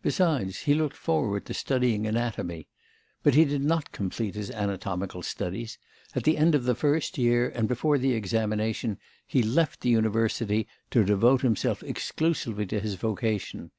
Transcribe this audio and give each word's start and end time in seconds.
Besides, 0.00 0.60
he 0.60 0.72
looked 0.72 0.96
forward 0.96 1.44
to 1.44 1.52
studying 1.52 2.06
anatomy. 2.06 2.68
But 3.22 3.34
he 3.34 3.44
did 3.44 3.62
not 3.62 3.92
complete 3.92 4.34
his 4.34 4.50
anatomical 4.50 5.22
studies; 5.22 5.76
at 6.14 6.24
the 6.24 6.38
end 6.38 6.54
of 6.54 6.64
the 6.64 6.74
first 6.74 7.18
year, 7.18 7.50
and 7.50 7.68
before 7.68 7.98
the 7.98 8.14
examination, 8.14 8.96
he 9.26 9.42
left 9.42 9.82
the 9.82 9.90
university 9.90 10.66
to 10.90 11.04
devote 11.04 11.42
himself 11.42 11.82
exclusively 11.82 12.64
to 12.64 12.80
his 12.80 12.94
vocation. 12.94 13.72